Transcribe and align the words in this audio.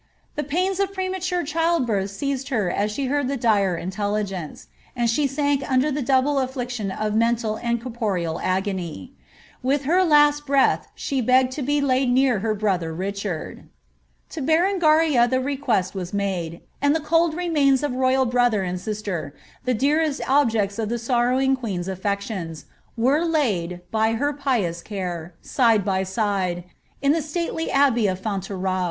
The 0.35 0.43
pains 0.43 0.79
of 0.79 0.93
premature 0.95 1.43
child 1.43 1.85
birth 1.85 2.09
seized 2.09 2.49
her 2.49 2.71
as 2.71 2.91
she 2.91 3.05
heard 3.05 3.27
the 3.27 3.37
dire 3.37 3.77
intelligence, 3.77 4.65
and 4.95 5.07
she 5.07 5.27
sank 5.27 5.63
under 5.71 5.91
the 5.91 6.01
double 6.01 6.37
afiliction 6.39 6.89
of 6.89 7.13
mental 7.13 7.57
and 7.57 7.79
corporeal 7.79 8.39
agony. 8.41 9.13
With 9.61 9.83
her 9.83 10.03
last 10.03 10.47
breath 10.47 10.87
she 10.95 11.21
begged 11.21 11.51
to 11.51 11.61
be 11.61 11.81
laid 11.81 12.09
near 12.09 12.39
her 12.39 12.55
brother 12.55 12.91
Richard." 12.91 13.65
To 14.31 14.41
Berengaria 14.41 15.27
the 15.29 15.39
request 15.39 15.93
was 15.93 16.15
made, 16.15 16.61
and 16.81 16.95
the 16.95 16.99
cold 16.99 17.35
remains 17.35 17.83
of 17.83 17.91
the 17.91 17.99
royal 17.99 18.25
brother 18.25 18.63
and 18.63 18.81
sister, 18.81 19.35
the 19.65 19.75
dearest 19.75 20.19
objects 20.27 20.79
of 20.79 20.89
the 20.89 20.97
sorrowing 20.97 21.55
queen's 21.55 21.87
aflections, 21.87 22.65
were 22.97 23.23
laid, 23.23 23.81
by 23.91 24.13
her 24.13 24.33
pious 24.33 24.81
care, 24.81 25.35
side 25.43 25.85
by 25.85 26.01
side, 26.01 26.63
in 27.03 27.11
the 27.11 27.21
stately 27.21 27.69
abbey 27.69 28.07
of 28.07 28.19
Fontevraud.' 28.19 28.79